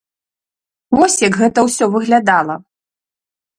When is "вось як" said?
0.99-1.37